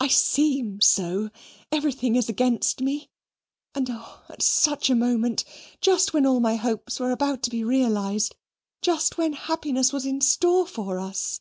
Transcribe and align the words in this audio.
I 0.00 0.08
seem 0.08 0.80
so. 0.80 1.30
Everything 1.70 2.16
is 2.16 2.28
against 2.28 2.80
me. 2.80 3.08
And 3.72 3.86
oh! 3.88 4.20
at 4.28 4.42
such 4.42 4.90
a 4.90 4.96
moment! 4.96 5.44
just 5.80 6.12
when 6.12 6.26
all 6.26 6.40
my 6.40 6.56
hopes 6.56 6.98
were 6.98 7.12
about 7.12 7.44
to 7.44 7.50
be 7.50 7.62
realized: 7.62 8.34
just 8.82 9.16
when 9.16 9.32
happiness 9.34 9.92
was 9.92 10.06
in 10.06 10.22
store 10.22 10.66
for 10.66 10.98
us." 10.98 11.40